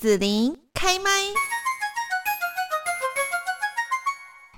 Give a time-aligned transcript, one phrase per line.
[0.00, 1.10] 子琳开麦。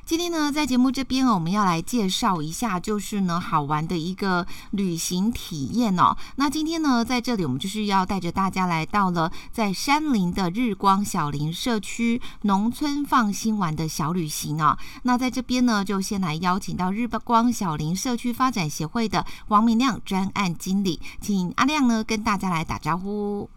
[0.07, 6.17] 今天呢，在节目这边，我们要来介绍一下，就是呢，好玩的一个旅行体验哦。
[6.37, 14.79] 那今天呢，在这里我们就是要带着大家来到了在山林的日光小林社区农村放心玩的小旅行哦。
[15.03, 23.51] 那在这边呢，就先来邀请到日光小林社区发展协会的王明亮专案经理，请阿亮呢跟大家来打招呼。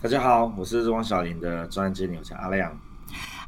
[0.00, 2.70] 大家好，我是日光小林的专案经理，我叫阿亮。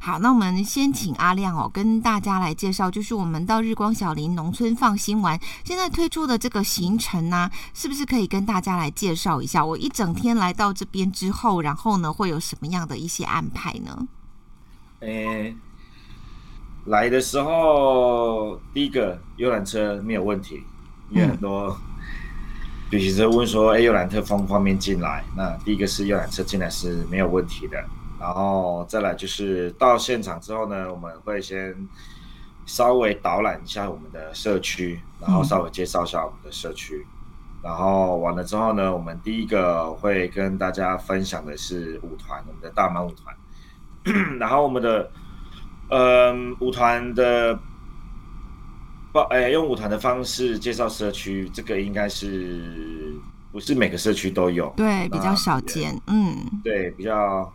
[0.01, 9.63] 好，那我们先请阿亮哦，跟大家来介绍，就是我们到日光小林农村放心玩，现在推出的这个行程呢、啊，是不是可以跟大家来介绍一下？
[9.63, 14.07] 我一整天来到这边之后，然后呢，会有什么样的一些安排呢？
[14.99, 15.55] 诶、欸，
[16.83, 20.61] 来的时候，第一个游览车没有问题，
[21.11, 21.79] 因为很多
[22.91, 25.23] 旅行社问说，哎、欸，游览车方不方便进来？
[25.33, 27.81] 那第一个是游览车进来是没有问题的。
[28.19, 31.73] 然后再来就是到现场之后呢，我们会先
[32.65, 37.07] 稍微导览一下我们的社区，然后稍微介绍一下我们的社区。
[37.63, 43.33] 然后完了之后呢，我们第一个会跟大家分享的是舞团，我们的大满舞团。
[44.37, 45.09] 然后我们的
[45.89, 47.57] 呃舞团的
[49.11, 53.13] 报，哎，用舞团的方式介绍社区，这个应该是
[53.51, 54.73] 不是每个社区都有？
[54.77, 55.99] 对，比较少见。
[56.07, 57.53] 嗯，对，比较。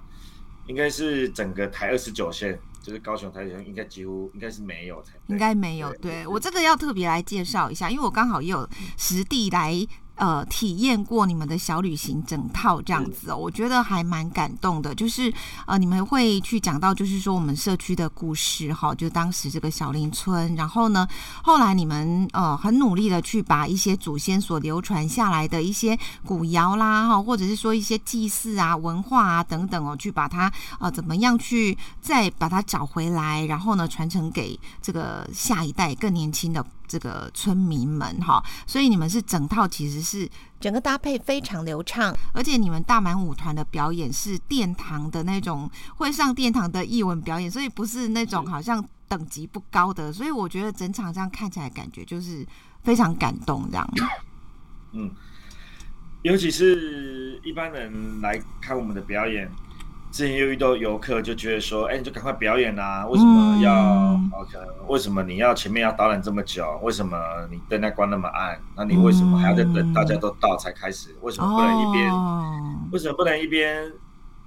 [0.69, 5.93] 应该是整个台二十九线，就是高雄台二十九线，应该几乎应该是没有才，应该没有。
[6.03, 9.87] 对，对我这个要特别来介绍一下，因为我刚好也有实地来。
[10.17, 14.95] 呃，体验过你们的小旅行整套这样子哦，我觉得还蛮感动的。
[14.95, 15.33] 就是
[15.67, 21.07] 呃，你们会去讲到，就是说我们社区的故事哈，就当时这个小林村，然后呢，
[21.43, 30.51] 后来你们呃很努力的去把一些祖先所流传下来的一些古窑啦哈，或者是说一些祭祀啊、文化啊等等哦，去把它
[30.81, 36.65] 呃怎么样去再把它找回来，然后呢传承给这个下一代更年轻的。
[36.87, 40.29] 这个村民们哈，所以你们是整套，其实是
[40.61, 52.47] 整个搭配非常流畅，而且你们大满舞团的表演是殿堂的那种，会上殿堂的艺文表演，所以不是那种好像等级不高的，所以我觉得整场这样看起来感觉就是
[52.83, 53.91] 非常感动这样。
[54.93, 55.11] 嗯，
[56.23, 59.51] 尤其是一般人来看我们的表演。
[60.17, 63.07] 之前又遇到游客，就觉得说：“哎、欸，你就赶快表演啊！
[63.07, 64.57] 为什么要、嗯、OK？
[64.89, 66.81] 为什么你要前面要导览这么久？
[66.83, 67.19] 为什么
[67.51, 68.59] 你灯要关那么暗？
[68.75, 71.15] 那你为什么还要再等大家都到才开始？
[71.21, 72.81] 为什么不能一边、哦？
[72.93, 73.93] 为什么不能一边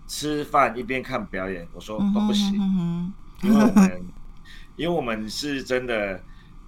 [0.08, 3.14] 吃饭一边看表演？”我说：“都不行，嗯、
[3.44, 4.06] 因为我们
[4.76, 6.20] 因为我们是真的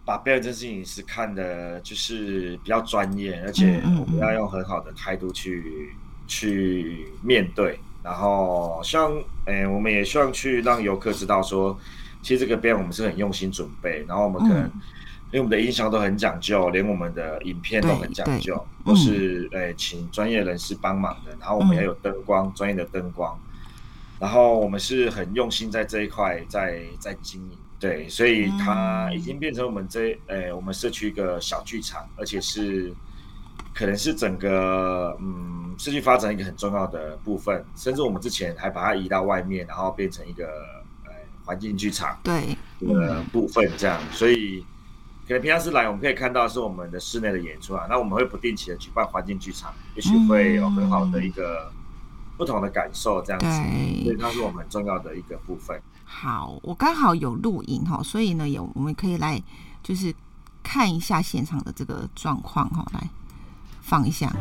[0.06, 5.96] 把表演这件事情是看的，就是比较专业，而且我们要用很好的态度去
[6.28, 9.14] 去面对。”然后希望，
[9.46, 11.78] 诶，我们也希望去让游客知道说，
[12.22, 14.04] 其实这个边我们是很用心准备。
[14.08, 14.72] 然后我们可能，嗯、
[15.32, 21.32] 因为我们的音响都很讲究，连我们的影片都很讲究，都是诶请专业人士帮忙的。
[21.40, 23.40] 然后我们也有灯光，嗯、专业的灯光。
[24.20, 32.94] 然后我们是很用心在这一块在在经营，对，所以它已经变成我们这诶我们社区一个小剧场，而且是。
[33.74, 40.46] 可能是整个嗯社区发展一个很重要的部分，甚至我们之前还把它移到外面，然后变成一个
[41.06, 41.12] 呃
[41.46, 42.58] 环境剧场对。
[42.82, 44.66] 的部分这样，所以
[45.28, 51.72] 可能平常是来我们可以看到是我们的室内的演出啊，那我们会不定期的举办环境剧场，也许会有很好的一个
[52.38, 53.46] 不同的感受这样子，
[54.04, 55.80] 所以它是我们很重要的一个部分。
[56.06, 59.40] 好，我刚好有录影哈，所以呢有我们可以来
[59.84, 60.12] 就是
[60.64, 63.08] 看一下现场的这个状况哈，来。
[63.92, 64.32] 放一下。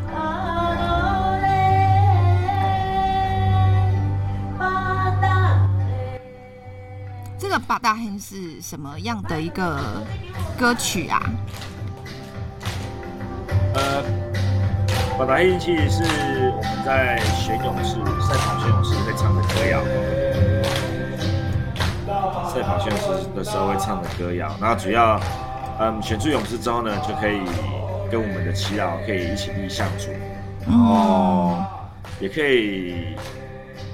[7.37, 9.77] 这个八大黑是什么样的一个
[10.57, 11.21] 歌曲啊？
[13.75, 14.05] 呃，
[15.19, 16.05] 八大黑其实是
[16.57, 19.83] 我们在选勇士赛跑选勇士会唱的歌谣，
[22.49, 24.55] 赛跑选勇士的时候会唱的歌谣。
[24.61, 25.21] 然后主要，
[25.81, 27.41] 嗯，选出勇士之后呢，就可以。
[28.11, 30.11] 跟我们的耆老可以一起立相主，
[30.67, 31.57] 然后
[32.19, 33.15] 也可以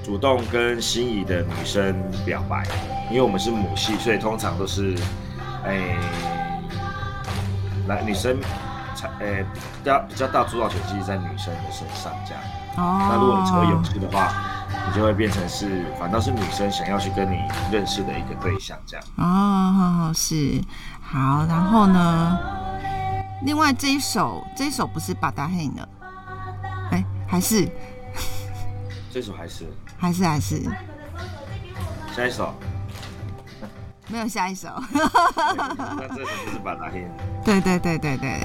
[0.03, 2.63] 主动跟心仪的女生表白，
[3.09, 4.95] 因为我们是母系，所以通常都是，
[5.65, 5.95] 哎，
[7.87, 8.39] 来女生
[8.95, 12.43] 才，哎，比较比较大主导权其实在女生的身上这样。
[12.77, 13.07] 哦。
[13.09, 14.33] 那如果你成为勇士的话，
[14.87, 17.37] 你就会变成是，反倒是女生想要去跟你
[17.71, 19.05] 认识的一个对象这样。
[19.17, 20.61] 哦，是，
[21.01, 22.39] 好，然后呢？
[23.43, 25.87] 另外这一首，这一首不是巴达黑呢，
[26.91, 27.67] 哎，还是
[29.11, 29.65] 这首还是
[29.97, 30.63] 还是还是
[32.15, 32.53] 下一首？
[34.07, 34.69] 没有下一首。
[34.95, 37.07] 那这首就是把它听。
[37.43, 38.39] 对对对对对。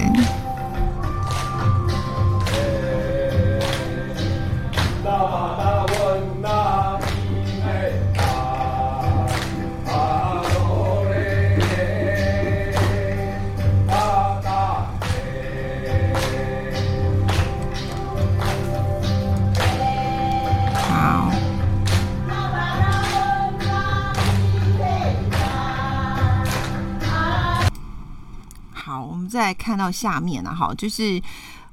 [29.33, 31.19] 再看到下面啊，哈，就是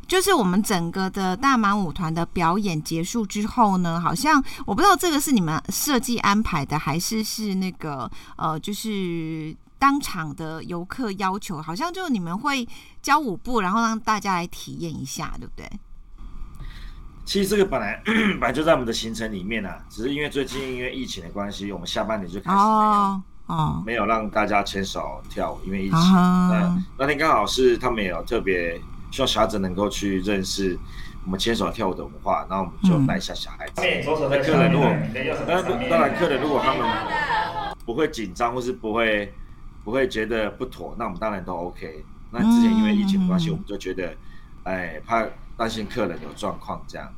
[0.09, 12.67] 就是我们整个的大满舞团的表演结束之后呢，好像我不知道这个是你们设计安排的，还是是那个呃，就是当场的游客要求，好像就你们会
[13.03, 15.71] 教舞步，然后让大家来体验一下，对不对？
[17.27, 22.69] 其实这个本来 本来就在我们的行程里面啊，只是因为最近因为疫情的关系，我们下半年就开始没有。
[22.69, 25.99] 哦哦，没有让大家牵手跳舞，因为疫情。
[26.15, 28.81] 那那天刚好是他们有特别
[29.11, 30.79] 希望小孩子能够去认识
[31.25, 33.83] 我们牵手跳舞的文化，然后我们就带一下小孩子。
[33.83, 34.89] 那客人如果，
[35.47, 36.87] 当然当然客人如果他们
[37.85, 39.35] 不会紧张或是不会
[39.83, 42.05] 不会觉得不妥，那我们当然都 OK。
[42.31, 44.15] 那之前因为疫情的关系，我们就觉得，
[44.63, 45.27] 哎，怕
[45.57, 47.13] 担心客人有状况这样。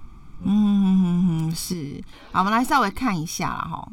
[0.45, 2.03] 嗯嗯嗯，是。
[2.33, 3.87] 好，我们来稍微看一下哈。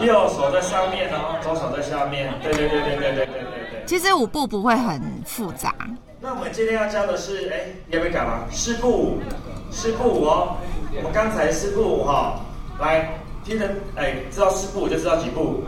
[0.00, 2.32] 右手在上面哦，左手在下面。
[2.42, 3.84] 对对对对对对对对对。
[3.86, 5.74] 其实舞步不会很复杂。
[6.20, 8.44] 那我们今天要教的是，哎，要不要改吗？
[8.50, 9.18] 四步舞，
[9.70, 10.56] 四步舞哦。
[10.96, 12.40] 我们刚才四步舞哈，
[12.80, 15.64] 来，听着，哎，知道四步舞就知道几步。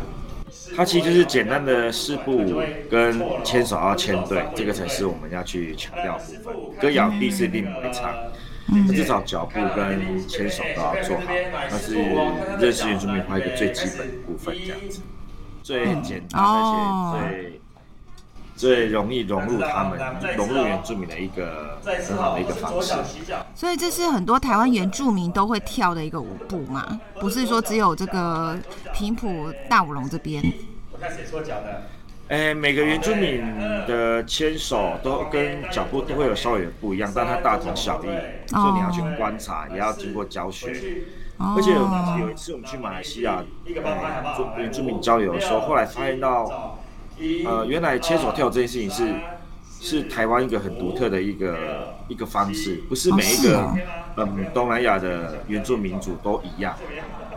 [0.76, 6.81] 它其实就是简单的四步舞跟牵手要牵对，这个才是我们要去强调的部分。
[6.81, 8.15] 歌谣第四并不会唱。
[8.88, 11.25] 至少脚步跟牵手都要做好，
[11.71, 11.94] 那是
[12.59, 15.00] 认识原住民话一个最基本的部分，这样子，
[15.62, 17.61] 最简单而且
[18.56, 19.99] 最最容易融入他们、
[20.37, 21.79] 融入原住民的一个
[22.09, 22.94] 很好的一个方式。
[23.55, 28.56] 所以这是很多台湾原住民都会跳的一个舞步嘛，不是说只有这个
[28.93, 30.43] 平埔大舞龙这边。
[32.29, 32.50] 我看谁搓脚的。
[32.50, 33.43] 诶，每个原住民
[33.87, 38.06] 的牵手都跟脚步都会有稍微不一样，但它大同小异，
[38.49, 41.03] 所以你要去观察，也要经过教学。
[41.37, 46.79] 而且有一次我们去马来西亚，呃，原住民交流的时候，后来发现到，
[47.44, 49.15] 呃，原来牵手跳这件事情是
[49.81, 53.75] 是台湾一个很独特的一个一个方式，不是每一个
[54.17, 56.75] 嗯东南亚的原住民族都一样。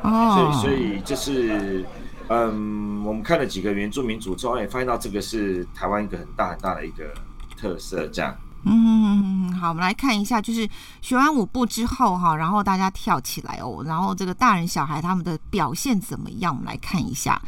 [0.03, 1.83] 哦所以所以这是。
[2.29, 7.13] 嗯，我们看了几个原住民族之后，也发现到这个是台湾一个很大很大的一个
[7.57, 8.35] 特色，这样。
[8.65, 10.67] 嗯，好，我们来看一下，就是
[11.01, 16.53] 学完舞步之后哈，然后大家跳起来哦，然后这个大人小孩他们的表现怎么样？
[16.53, 17.41] 我们来看一下。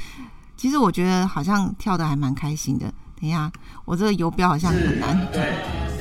[0.56, 2.86] 其实我觉得好像跳得还蛮开心的。
[3.20, 3.52] 等一下，
[3.84, 5.28] 我这个游标好像很难。
[5.31, 5.56] 对，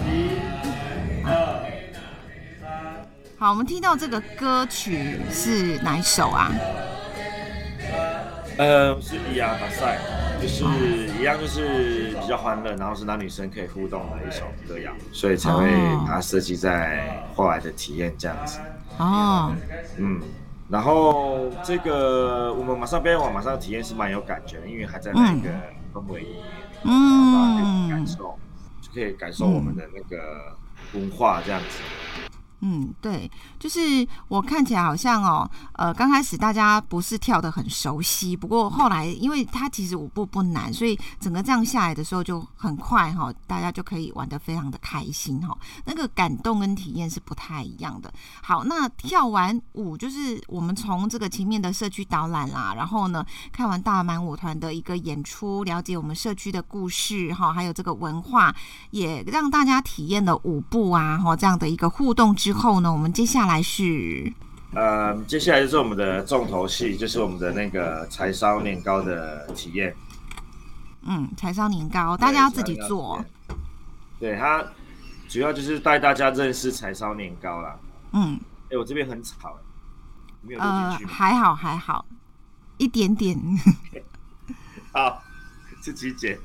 [0.07, 0.31] 一、
[1.25, 1.65] 二、
[3.39, 6.53] 好，我们听到这个歌曲是哪一首啊？
[8.59, 9.99] 呃，是咿呀马赛，
[10.43, 10.65] 就是
[11.17, 15.71] 一样，就是比较欢乐，然后是男女生可以互动的一首歌谣，所以才会
[16.07, 18.59] 把它设计在后来的体验这样子。
[18.99, 19.55] 哦，
[19.97, 20.21] 嗯，
[20.69, 25.49] 然后这个我们马上表演完，马上体验是蛮有感觉的，因为还在那个
[25.95, 26.45] 氛围里面，
[26.83, 28.37] 嗯，感受
[28.81, 30.57] 就可以感受我们的那个
[30.95, 31.79] 文化这样子。
[32.61, 48.13] 嗯，对，就是我看起来好像哦，呃，刚开始大家不是跳的很熟悉，不过后来因为它其实舞步不难，所以整个这样下来的时候就很快哈、哦，大家就可以玩得非常的开心哈、哦，那个感动跟体验是不太一样的。
[48.43, 58.53] 好，那跳完舞就是我们从这个前面的社区导览啦，然后呢看完大满舞团的一个演出，了解我们社区的故事哈，还有这个文化，
[58.91, 64.33] 也让大家体验了舞步啊哈这样的一个互动之后呢，我们接下来是，
[64.75, 69.95] 呃，接下来就是我们的重头戏，就是我们的那个柴烧年糕的体验。
[71.03, 73.25] 嗯，柴烧年糕，大家要自己做。
[74.19, 74.65] 对，它
[75.29, 77.77] 主要就是带大家认识柴烧年糕啦。
[78.13, 79.57] 嗯，哎、欸，我这边很吵，
[80.43, 82.05] 没有录进去还好还好，
[82.77, 83.39] 一点点。
[84.93, 85.23] 好，
[85.81, 86.39] 自己剪。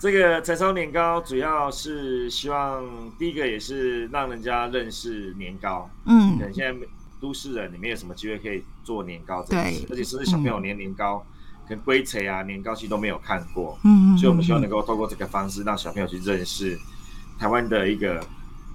[0.00, 2.84] 这个柴烧年糕主要是希望
[3.18, 6.86] 第一个也是让人家认识年糕，嗯，现在
[7.20, 11.24] 都市人你没有什么机会可以做年糕这件事，对，而且甚至小朋友连年糕、
[11.68, 16.78] 跟龟贼啊、年糕其实都没有看过，嗯，所以我们希望能够透过这个方式让小朋友去认识
[17.36, 18.24] 台湾的一个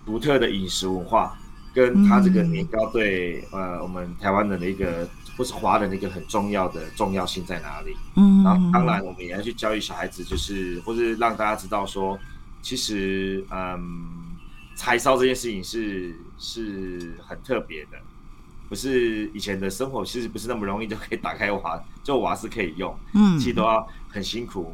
[0.06, 1.38] 独特的饮食文化，
[1.74, 7.96] 跟它这个年糕对呃我们台湾人的一个或是华人的一个很重要的重要性在哪里？
[8.16, 12.20] 嗯，然后当然我们也要去教育小孩子，就是或是让大家知道说，
[12.62, 13.82] 其实嗯
[14.76, 17.98] 柴烧这件事情是是很特别的。
[18.70, 24.74] 不是以前的生活，其实不是那么容易就可以打开瓦，就瓦是可以用，嗯，其实都要很辛苦，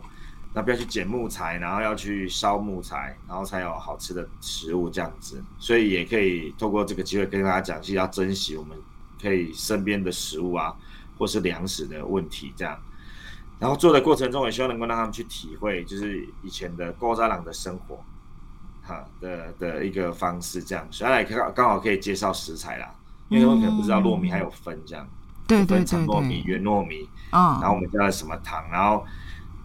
[0.53, 5.43] 那不要去捡木材，然后要去烧木材，然后才有好吃的食物这样子。
[5.57, 8.77] 所以也可以透过这个机会跟大家讲，其实要珍惜我们
[9.21, 10.75] 可以身边的食物啊，
[11.17, 12.77] 或是粮食的问题这样。
[13.59, 18.03] 然后做的过程中，也希望能够让他们去体会，就是以前的古早人的生活，
[18.81, 20.87] 哈的的一个方式这样。
[20.89, 22.95] 所以来刚刚好可以介绍食材啦。
[23.27, 25.07] 因为他们可能不知道糯米还有分这样，
[25.47, 29.05] 对对对，长糯米、圆糯米，然后我们加了什么糖，然后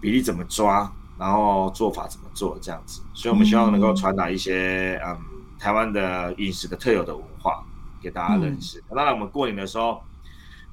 [0.04, 5.18] 比例怎么抓，然后做法怎么做这样子，所以我们希望能够传达一些嗯
[5.58, 7.64] 台湾的饮食的特有的文化
[8.02, 8.84] 给大家认识。
[8.94, 10.02] 当然我们过年的时候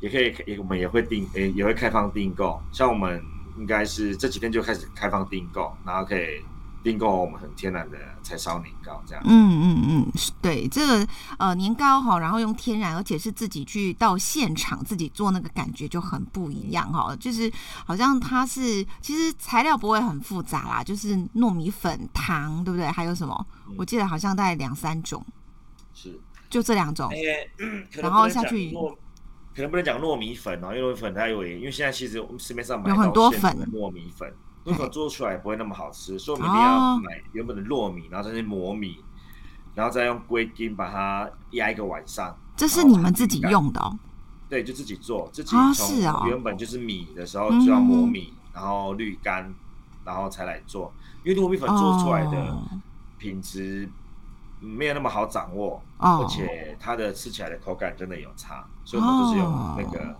[0.01, 3.23] 也可以，也我们也会订，也也会开放订购，像我们
[3.57, 6.41] 应该是这几天就开始开放订购，然后可以。
[6.83, 9.23] 订购我们很天然的柴烧年糕，这样。
[9.27, 10.11] 嗯嗯嗯，
[10.41, 11.07] 对，这个
[11.37, 17.15] 呃年糕哈，然后用天然，而且是自己去到现场自己做，那个感觉就很不一样哈。
[17.19, 17.51] 就是
[17.85, 22.87] 好像它是其实材料不会很复杂啦，就是糯米粉、糖，对不对？
[22.87, 23.47] 还有什么？
[23.67, 25.23] 嗯、我记得好像大概两三种，
[25.93, 26.19] 是
[26.49, 27.09] 就这两种。
[27.11, 28.73] 欸嗯、然后下去，
[29.55, 34.33] 可能不能讲糯米粉哦，因为糯米粉它有，因为现在其实我们市面上买有很多粉糯米粉。
[34.63, 39.03] 如果做出来也不会那么好吃， 所以我们一定要买原本的糯米，然后再去磨米，
[39.73, 42.35] 然后再用龟筋把它压一个晚上。
[42.55, 43.97] 这是你们自己用的哦？
[44.47, 49.51] 对，就自己做，自己从原本就是米的时候就要磨米，然后滤干，
[50.03, 50.93] 然后才来做。
[51.23, 52.57] 因为糯米粉做出来的
[53.17, 53.89] 品质
[54.59, 60.15] 没有那么好掌握，而且它的吃起来的口感真的有差，所以我们就是用那个，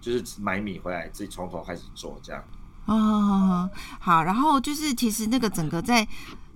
[0.00, 2.42] 就是买米回来自己从头开始做这样。
[2.88, 6.06] 哦，好，然后就是其实那个整个在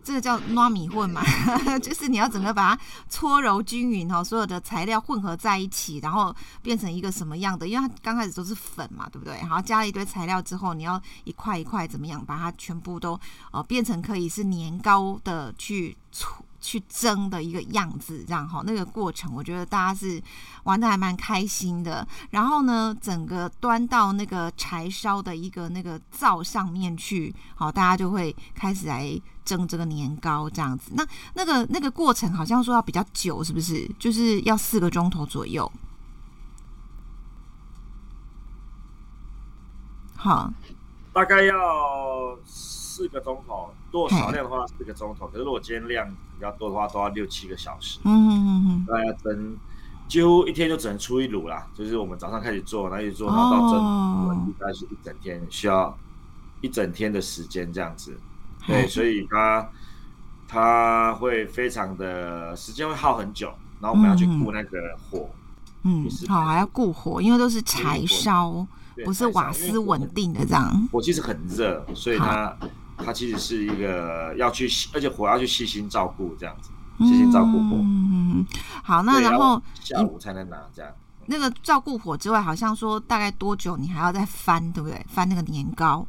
[0.02, 1.22] 这个叫糯米混嘛，
[1.80, 7.68] 就是你要整个把它搓揉均匀哦，所有的材料混合在一起，然后变成一个什么样的？
[7.68, 9.36] 因为它刚开始都是粉嘛，对不对？
[9.40, 13.20] 然后加了一堆材料之后，你要一块一块怎么样把它全部都
[13.52, 16.44] 呃变成可以是年糕的去搓。
[16.62, 20.22] 去蒸的一个样子，这样哈，那个过程我觉得大家是
[20.62, 22.06] 玩的还蛮开心的。
[22.30, 30.92] 然后呢，整个端到那个柴烧的一个那个灶上面去，好，大家就会开始来蒸这个年糕，这样子。
[30.94, 31.04] 那
[31.34, 33.90] 那个那个过程好像说要比较久，是不是？
[33.98, 35.70] 就是要四个钟头左右。
[40.14, 40.52] 好，
[41.12, 42.38] 大概要。
[43.02, 47.98] 四个钟头，如果少量的话四个钟头，可是如果今天量比较多的话，都要六七个小时。
[48.04, 49.56] 嗯嗯嗯嗯，大概要蒸，
[50.06, 51.66] 几乎一天就只能出一炉啦。
[51.74, 55.98] 就是我们早上开始做，然后一直做，然后到蒸，大概是一整天，需要
[56.60, 58.16] 一整天的时间这样子。
[58.68, 59.68] 对，所以它
[60.46, 65.28] 它会非常的时间会耗很久，然后我们要去顾那个火。
[65.82, 68.64] 嗯，好，还要顾火，因为都是柴烧，
[69.04, 70.88] 不是瓦斯稳定的这样。
[70.92, 72.56] 我其实很热，所以它。
[72.98, 77.76] 它其实是一个要去，而且火要去细心照顾这样子，细心照顾火。
[77.80, 78.46] 嗯，
[78.82, 80.92] 好，那然后下午才能拿这样。
[81.26, 85.06] 那个照顾火之外，好像说大概多久你还要再翻，对不对？
[85.08, 86.06] 翻那个年糕，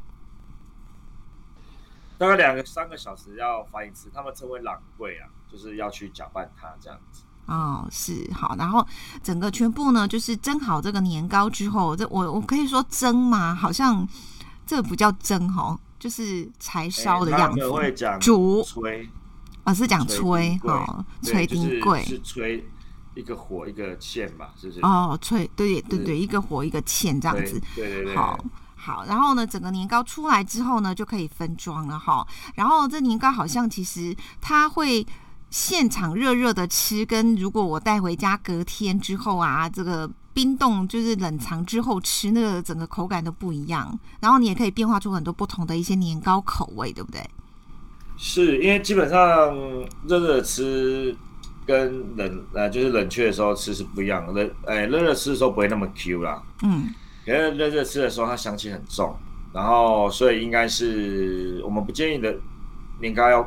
[2.18, 7.22] 大概两个三个小时要翻一次，他们称为朗柜啊，就是要去搅拌它这样子。
[7.46, 8.86] 哦，是好，然后
[9.22, 13.54] 整个全部呢，就是蒸好这个年糕之后，这我我可以说蒸吗？
[13.54, 14.08] 好像
[14.66, 15.80] 这个不叫蒸哈。
[16.04, 19.08] 就是柴烧的样子，欸、会讲煮吹，
[19.64, 22.62] 啊是讲吹哈，吹丁贵是吹
[23.16, 24.82] 一个火一个芡吧，是不是？
[24.82, 28.38] 哦，吹对对对，一个火一个芡这样子，对对对，好
[28.76, 32.28] 好，然后呢，整个年糕出来之后呢，就可以分装了哈。
[32.56, 35.08] 然后这年糕好像其实它会
[35.52, 40.12] 现场热热的吃，跟如果我带回家隔天之后啊，这个。
[40.34, 43.98] 冰冻就是冷藏之后吃，那个整个口感都不一样。
[44.20, 47.22] 然后你也可以变化出很多不同的一些年糕口味，对不对？
[48.18, 49.56] 是因为基本上
[50.08, 51.16] 热热吃
[51.66, 54.34] 跟冷呃就是冷却的时候吃是不一样的。
[54.34, 56.94] 冷哎热热吃的时候不会那么 Q 啦，嗯，
[57.26, 59.16] 因为热热吃的时候它香气很重，
[59.52, 62.36] 然后所以应该是我们不建议的
[63.02, 63.42] 年糕要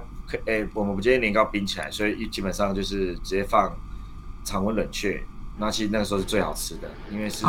[0.47, 3.73] 哎我们不建议年糕冰起来，所以基本上就是直接放
[4.45, 5.23] 常温冷却。
[5.59, 7.45] 那其实那个时候是最好吃的，因为是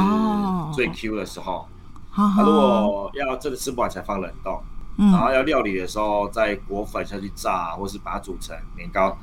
[0.73, 1.67] 最 Q 的时候。
[2.11, 2.31] 他、oh.
[2.33, 4.59] 啊、如果要真的吃不完才放冷冻，
[4.97, 9.15] 嗯、然后要料理的时候再裹粉下去炸，或是把它煮成年糕，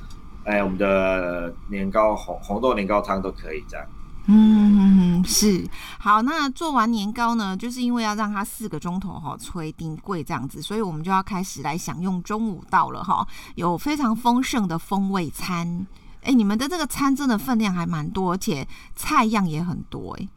[0.45, 3.85] 哎，我们的年糕红红豆年糕汤都可以这样。
[4.27, 6.23] 嗯，是好。
[6.23, 13.27] 那做完年糕呢，就是因为要让它四个钟头哈催丁柜这样子，所以我们就要开始来享用中午到了哈，
[13.57, 15.85] 有非常丰盛的风味餐。
[16.25, 18.67] 哎，你们的这个餐真的分量还蛮多，而且
[18.97, 20.29] 菜样也很多哎。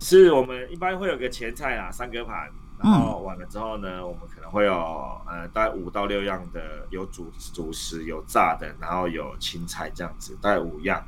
[0.00, 4.72] 是我们一般会有个前菜啊，三个盘，然后完了之后呢，嗯、我们可能会有
[5.26, 11.04] 呃大概五到六样的，有主主食，有炸的，然后有青菜这样子，大概五样。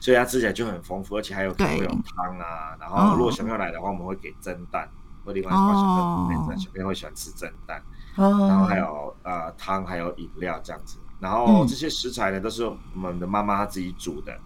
[0.00, 2.76] 所以它吃起来就很丰富，而且还有可能会有汤啊。
[2.80, 4.88] 然后如果小朋友来的话，我们会给蒸蛋，
[5.24, 7.80] 或另外小朋友，小朋友会喜欢吃蒸蛋。
[8.16, 10.98] 然后还有呃汤，还有饮料这样子。
[11.22, 14.36] 然后这些食材呢，都是我们的妈妈她自己煮的，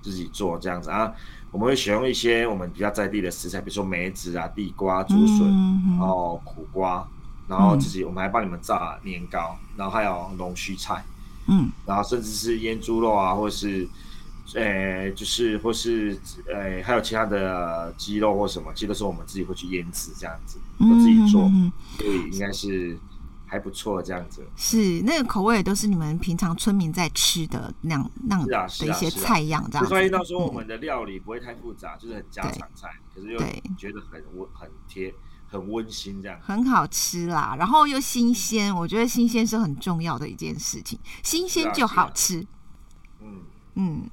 [0.00, 1.12] 自己做这样子啊。
[1.50, 5.46] 我们会选用一些我们比较在地的食材，比如说梅子啊、地瓜、竹笋，
[5.98, 7.06] 然后苦瓜，
[7.48, 11.04] 然后自己我们还帮你们炸年糕，然后还有龙须菜，
[11.48, 13.88] 嗯，然后甚至是腌猪肉啊，或是。
[14.54, 16.18] 呃，就是或是
[16.52, 22.98] 呃，还有其他的鸡肉或什么，其实都是我们自己会去腌制这样子，我自己做，嗯、所以应该是
[23.52, 24.42] 还不错这样子。
[24.56, 29.90] 是那个口味都是你们平常村民在吃的那样那样的一些菜样这样子。
[29.90, 33.38] 所以到时候我们的料理不会太复杂，嗯、就是很家常菜，可是又
[33.76, 35.14] 觉得很温很贴
[35.50, 36.40] 很温馨这样。
[36.40, 42.40] 很好吃啦，然后又新鲜，我觉得新鲜是很重要的一件事情，新鲜就好吃。
[43.20, 43.28] 嗯、啊、
[43.74, 44.00] 嗯。
[44.02, 44.10] 嗯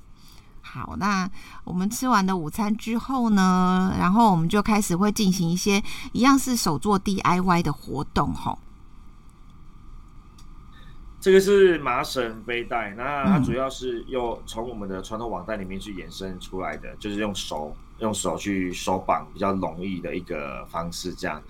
[0.61, 1.27] 好，那
[1.63, 5.81] 我们吃完的午餐之后呢，然后我们就开始会进行一些
[6.11, 8.59] 一样是手做 DIY 的活动吼。
[11.21, 21.41] 这个是麻绳背带，那它主要是用从我们的传统网袋里面去衍生出来的，嗯、就是用手用手去手绑比较容易的一个方式这样。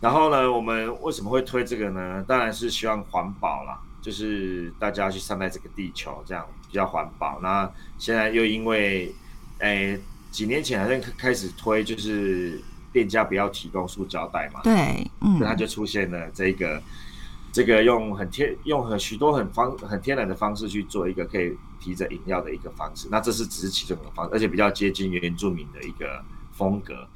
[0.00, 2.24] 然后呢，我们为什么会推这个呢？
[2.26, 3.80] 当然是希望环保啦。
[4.02, 7.38] 就是大家去善待这个地球，这样比较环保。
[7.40, 9.14] 那现在又因为，
[9.58, 10.00] 诶、欸，
[10.32, 12.60] 几年前好像开始推，就是
[12.92, 14.60] 店家不要提供塑胶袋嘛。
[14.64, 16.82] 对，嗯，那它就出现了这个，
[17.52, 23.06] 这个用很天用很许多很方很天然的方式去做一个可以提着饮料的一个方式。
[23.10, 27.06] 那这是只是其中一个方式，而且比较接近原住民的一个风格。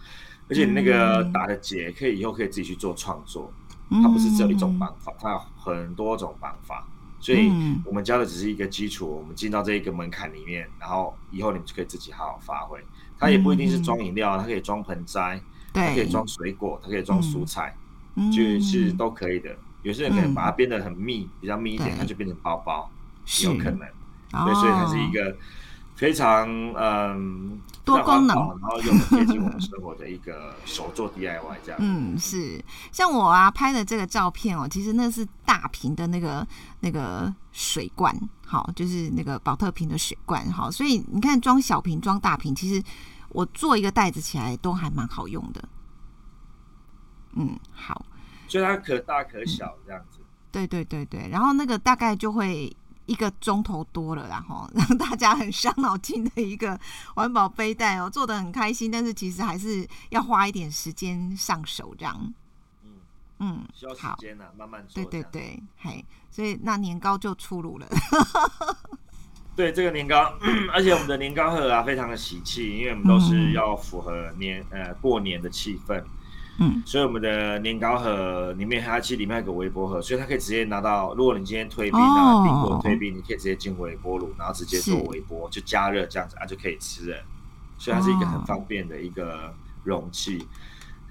[0.48, 3.50] 而且那个打的结可以以后可以自己去做创作。
[3.88, 6.86] 它不是只有一种绑法，它有很多种绑法，
[7.20, 7.52] 所以
[7.84, 9.08] 我们教的只是一个基础。
[9.08, 12.78] 我们进到这一个门槛里面，然后以后你们就可以自己好好发挥。
[13.18, 15.40] 它也不一定是装饮料，它可以装盆栽，
[15.72, 17.76] 它可以装水果，它可以装蔬菜，
[18.34, 19.56] 就是都可以的。
[19.86, 22.90] 有些人可能把它变得很密，比较密一点，它就变成包包，
[23.44, 23.80] 有可能。
[24.44, 25.36] 对，所以它是一个。
[25.96, 26.46] 非常
[26.76, 31.76] 嗯多功能，然后又贴近我们生活的一个手做 DIY 这样。
[31.80, 36.46] 嗯，是像我啊拍的这个照片哦，其实那是大瓶的那个
[36.80, 42.82] 那个水罐，好，就是那个宝特瓶的水罐，好，所以你看装小瓶装大瓶，其实
[43.30, 45.66] 我做一个袋子起来都还蛮好用的。
[47.36, 48.04] 嗯，好，
[48.48, 50.20] 所以它可大可小这样子。
[50.50, 52.74] 对对对对，然后那个大概就会。
[53.06, 56.76] 一个钟头多了，然后 让大家很伤脑筋的一个
[57.14, 62.34] 环保背带哦，做的很开心，但是其实还是要花一点时间上手这样。
[62.82, 62.90] 嗯
[63.38, 65.04] 嗯，需要时间啊，慢慢做。
[65.04, 67.86] 对对对，嘿，所以那年糕就出炉了。
[69.54, 70.36] 对这个年糕，
[70.74, 76.02] 而且我们的年糕盒啊，非常的喜气，因为我们都是要符合年呃过年的气氛。
[76.58, 81.14] 嗯，所以我们的年糕盒里面它其实里面还有个微波盒，所以它可以直接拿到。
[81.14, 87.16] 如果你今天退冰啊，冰过退冰，你可以直接进微波炉，然后直接做微波，就加热这样子啊，就可以吃了。
[87.78, 90.38] 所以它是一个很方便的一个容器。
[90.38, 90.46] 哦、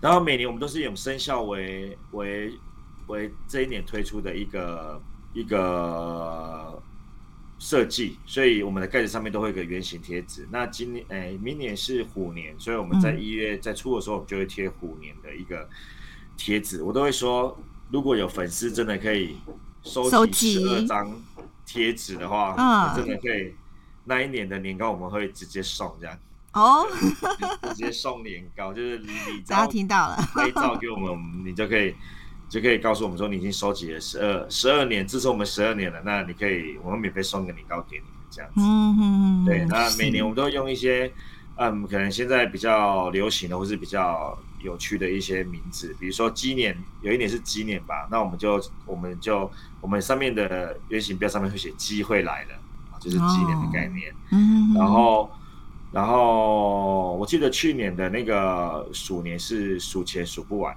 [0.01, 2.57] 然后每年我们都是用生肖为为
[3.07, 5.01] 为这一年推出的一个
[5.33, 6.81] 一个。
[7.57, 10.47] 设计，所以我们的盖子上面都会有个圆形贴纸。
[10.51, 15.67] 那今年，哎、欸，明年是虎年，所以我们在一月在出的时候，我们就会贴虎年的一个
[16.35, 16.83] 贴纸。
[16.83, 17.57] 我都会说，
[17.89, 19.37] 如果有粉丝真的可以
[19.83, 21.21] 收集十二张
[21.65, 23.53] 贴纸的话，嗯，真的可以
[24.03, 26.19] 那一年的年糕我们会直接送这样。
[26.51, 26.85] 哦，
[27.69, 31.95] 直接送年糕，就是你你只要听到了，拍照给我们，你就可以。
[32.47, 35.99] 就可以告诉我们说，你已经收集了十二十二年，支持我们十二年了。
[36.05, 38.61] 那你可以，我们免费送个年糕给你们这样子。
[38.61, 41.11] 嗯嗯对，那每年我们都用一些，
[41.57, 49.49] 嗯，可能现在比较流行的或是比较有趣的一些名字，比如说鸡年，有一年是鸡年吧，那我们就我们就
[49.81, 52.49] 我们上面的原型标上面会写“机会来了”，
[53.01, 54.13] 就是鸡年的概念。
[54.31, 54.73] 嗯。
[54.75, 55.31] 然后，
[55.91, 60.75] 然后我记得去年的那个鼠年是数钱数不完。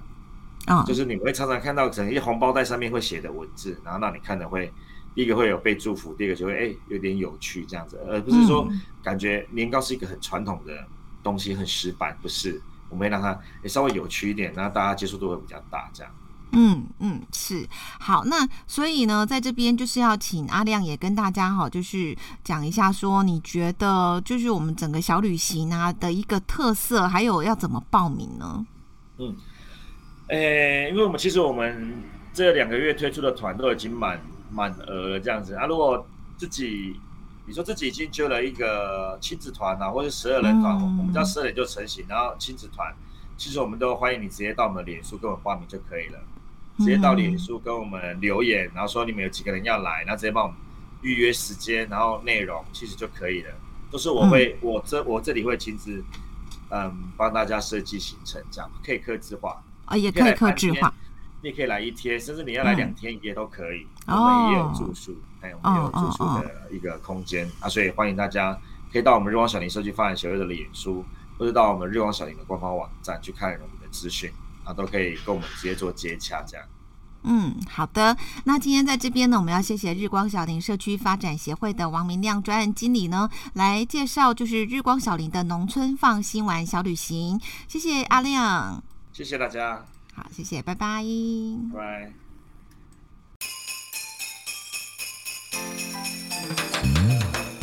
[0.85, 4.71] 就是你们会常常看到，可能一些红包袋上面会写的文字，然后让你看的会
[5.15, 8.67] 第一个会有被祝福，第二个就会哎、欸、有点有趣这样子，而不是说
[9.03, 10.73] 感觉年糕是一个很传统的
[11.23, 16.11] 东西，很死板，不是，我们会让它稍微有趣一点，然后大家接受度会比较大，这样。
[16.51, 17.67] 嗯嗯是
[17.99, 28.65] 好，那所以呢，在这边就是要请阿亮也跟大家哈，就是讲一下说，你觉得就是我们整个小旅行啊的一个特色，还有要怎么报名呢？
[29.19, 29.35] 嗯，
[30.29, 36.99] 诶、欸，因为我们其实我们这两个月推出的团都已经满满额了，这样子啊，如果自己
[37.45, 42.93] 你说自己已经揪了一个亲子团啊，或者十二人团，嗯、我们叫十二人就成型，然后亲子团，
[43.37, 46.19] 其实我们都欢迎你直接到我们的脸书跟我们报名就可以了。
[46.77, 50.57] 直接到脸书跟我们留言，然后说你们有几个人要来，然后直接帮我们
[51.01, 53.49] 预约时间，然后内容其实就可以了。
[53.91, 56.01] 都是我会，嗯、我这我这里会亲自，
[56.69, 60.93] 嗯，帮大家设计行程，这样可以客制化啊，也可以客制化。
[61.41, 63.87] 你可以来一天，甚至你要来两天一夜都可以。
[64.05, 68.57] 嗯、我们也有住宿，还有、哦、我们也有住宿的一个空间、啊，所以欢迎大家
[68.91, 71.03] 可以到我们日光小林社区发展协会的脸书，
[71.37, 74.29] 或者到我们日光小林的官方网站去看我们的资讯
[74.63, 74.73] 啊。
[74.73, 76.65] 都可以跟我们直接做接洽，这样。
[77.23, 78.15] 嗯，好的。
[78.45, 87.39] 那今天在这边呢，我们要谢谢日光小林社区发展协会的王明亮专案经理呢，来介绍就是日光小林的农村放心玩小旅行。
[87.67, 88.81] 谢谢阿亮，
[89.19, 89.85] 谢谢大家。
[90.13, 91.03] 好，谢谢，拜拜。
[91.75, 92.09] 拜。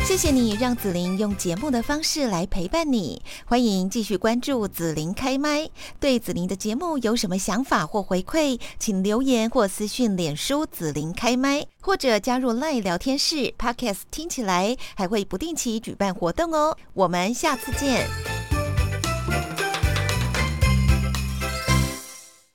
[0.05, 5.71] 谢谢你让紫琳用节目的方式来陪伴你，欢迎继续关注紫琳开麦。
[5.99, 13.55] 对紫琳的节目有什么想法或回馈，请留言或私讯脸书紫琳开麦，或者加入 LINE 聊天室。
[13.57, 18.36] Podcast 听起来还会不定期举办活动哦，我们下次见。